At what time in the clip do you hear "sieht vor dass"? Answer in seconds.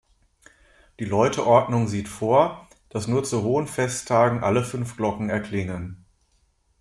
1.87-3.07